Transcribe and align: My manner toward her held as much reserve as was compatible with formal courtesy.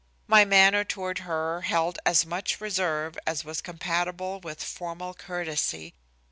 My 0.25 0.45
manner 0.45 0.83
toward 0.83 1.19
her 1.19 1.61
held 1.61 1.99
as 2.07 2.25
much 2.25 2.59
reserve 2.59 3.19
as 3.27 3.45
was 3.45 3.61
compatible 3.61 4.39
with 4.39 4.63
formal 4.63 5.13
courtesy. 5.13 5.93